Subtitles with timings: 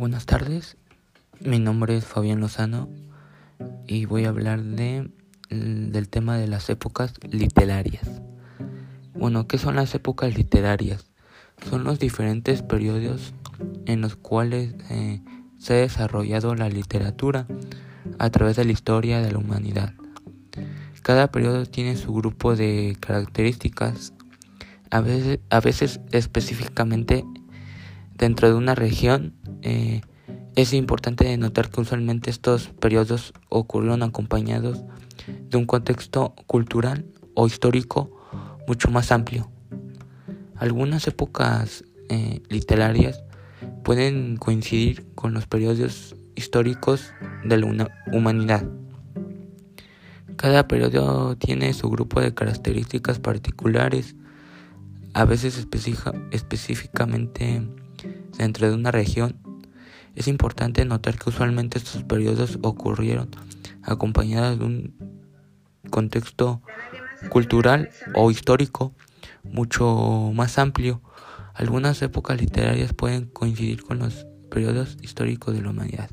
[0.00, 0.78] Buenas tardes,
[1.40, 2.88] mi nombre es Fabián Lozano
[3.86, 5.10] y voy a hablar de,
[5.50, 8.22] del tema de las épocas literarias.
[9.12, 11.04] Bueno, ¿qué son las épocas literarias?
[11.68, 13.34] Son los diferentes periodos
[13.84, 15.20] en los cuales eh,
[15.58, 17.46] se ha desarrollado la literatura
[18.18, 19.92] a través de la historia de la humanidad.
[21.02, 24.14] Cada periodo tiene su grupo de características,
[24.90, 27.22] a veces, a veces específicamente
[28.16, 30.00] dentro de una región eh,
[30.56, 34.82] es importante notar que usualmente estos periodos ocurrieron acompañados
[35.48, 38.10] de un contexto cultural o histórico
[38.66, 39.50] mucho más amplio.
[40.56, 43.22] Algunas épocas eh, literarias
[43.82, 47.12] pueden coincidir con los periodos históricos
[47.44, 48.68] de la humanidad.
[50.36, 54.16] Cada periodo tiene su grupo de características particulares,
[55.12, 55.66] a veces
[56.30, 57.62] específicamente
[58.38, 59.36] dentro de una región,
[60.14, 63.30] es importante notar que usualmente estos periodos ocurrieron
[63.82, 64.94] acompañados de un
[65.90, 66.62] contexto
[67.30, 68.94] cultural o histórico
[69.44, 71.00] mucho más amplio.
[71.54, 76.10] Algunas épocas literarias pueden coincidir con los periodos históricos de la humanidad.